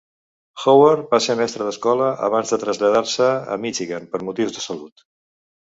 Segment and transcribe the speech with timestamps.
[0.61, 5.11] Howard va ser mestre d'escola abans de traslladar-se a Michigan per motius de salut.